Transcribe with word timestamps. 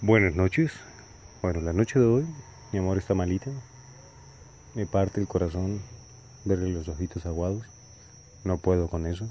Buenas 0.00 0.36
noches. 0.36 0.70
Bueno, 1.42 1.60
la 1.60 1.72
noche 1.72 1.98
de 1.98 2.06
hoy, 2.06 2.24
mi 2.72 2.78
amor 2.78 2.98
está 2.98 3.14
malita. 3.14 3.50
Me 4.76 4.86
parte 4.86 5.20
el 5.20 5.26
corazón 5.26 5.80
verle 6.44 6.72
los 6.72 6.86
ojitos 6.86 7.26
aguados. 7.26 7.64
No 8.44 8.58
puedo 8.58 8.86
con 8.86 9.06
eso. 9.06 9.28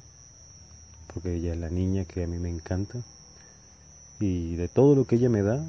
Porque 1.14 1.36
ella 1.36 1.54
es 1.54 1.58
la 1.58 1.70
niña 1.70 2.04
que 2.04 2.26
a 2.26 2.28
mí 2.28 2.38
me 2.38 2.50
encanta. 2.50 3.00
Y 4.20 4.58
de 4.58 4.68
todo 4.68 4.94
lo 4.94 5.08
que 5.08 5.16
ella 5.16 5.30
me 5.30 5.42
da, 5.42 5.66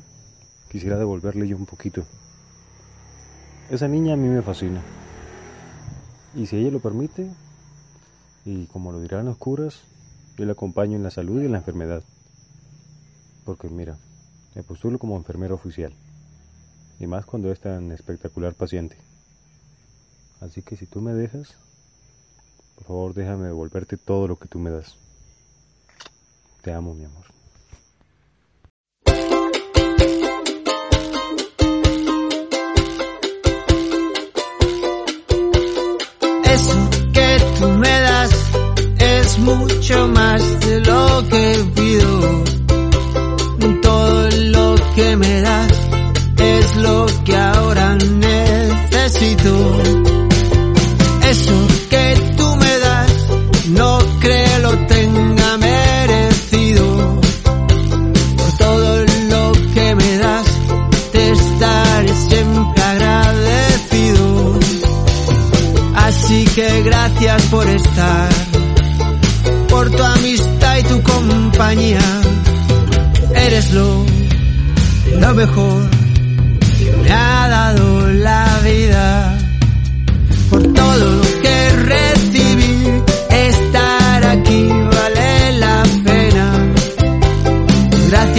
quisiera 0.69 0.99
devolverle 0.99 1.47
yo 1.47 1.57
un 1.57 1.67
poquito. 1.67 2.05
Esa 3.71 3.87
niña 3.87 4.15
a 4.15 4.17
mí 4.17 4.27
me 4.27 4.43
fascina. 4.43 4.83
Y 6.35 6.47
si 6.47 6.57
ella 6.57 6.73
lo 6.73 6.81
permite, 6.81 7.31
y 8.45 8.67
como 8.67 8.91
lo 8.91 9.01
dirán 9.01 9.27
los 9.27 9.37
curas, 9.37 9.85
yo 10.37 10.45
la 10.45 10.55
acompaño 10.55 10.97
en 10.97 11.05
la 11.05 11.13
salud 11.13 11.41
y 11.41 11.47
en 11.47 11.53
la 11.53 11.59
enfermedad. 11.59 12.03
Porque 13.45 13.69
mira, 13.69 13.97
me 14.59 14.65
postulo 14.65 14.99
como 14.99 15.17
enfermero 15.17 15.55
oficial, 15.55 15.95
y 16.99 17.07
más 17.07 17.25
cuando 17.25 17.53
es 17.53 17.61
tan 17.61 17.93
espectacular 17.93 18.55
paciente. 18.55 18.99
Así 20.41 20.63
que 20.63 20.77
si 20.77 20.85
tú 20.85 21.01
me 21.01 21.15
dejas, 21.15 21.55
por 22.75 22.85
favor 22.85 23.15
déjame 23.15 23.47
devolverte 23.47 23.97
todo 23.97 24.27
lo 24.27 24.37
que 24.37 24.49
tú 24.49 24.59
me 24.59 24.71
das. 24.71 24.97
Te 26.63 26.73
amo, 26.73 26.93
mi 26.93 27.05
amor. 27.05 27.25
Eso 36.45 36.91
que 37.13 37.39
tú 37.61 37.69
me 37.69 38.01
das 38.01 38.31
es 38.99 39.39
mucho 39.39 40.09
más 40.09 40.61
de 40.67 40.81
lo 40.81 41.29
que 41.29 41.73
pido. 41.77 42.58
Necesito. 49.19 49.83
Eso 51.31 51.67
que 51.91 52.35
tú 52.37 52.57
me 52.57 52.79
das 52.79 53.13
no 53.69 53.99
creo 54.21 54.59
lo 54.61 54.87
tenga 54.87 55.57
merecido. 55.59 57.21
Por 58.37 58.53
todo 58.59 59.05
lo 59.31 59.53
que 59.75 59.95
me 59.95 60.19
das 60.19 60.47
te 61.13 61.31
estaré 61.31 62.15
siempre 62.29 62.83
agradecido. 62.83 64.59
Así 65.97 66.45
que 66.55 66.83
gracias 66.83 67.43
por 67.47 67.69
estar, 67.69 68.29
por 69.69 69.91
tu 69.91 70.03
amistad 70.03 70.79
y 70.79 70.83
tu 70.85 71.03
compañía. 71.03 72.21
Eres 73.35 73.73
lo, 73.73 74.05
lo 75.21 75.35
mejor 75.35 75.91
que 76.79 76.97
me 77.03 77.13
ha 77.13 77.49
dado 77.49 77.88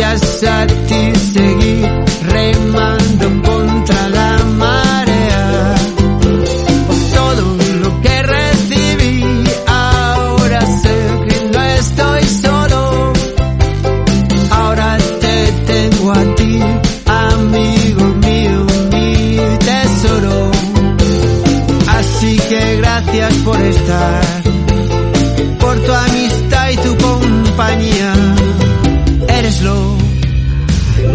Gracias 0.09 0.43
a 0.43 0.65
ti 0.65 1.13
seguí 1.33 1.83
remando 2.23 3.48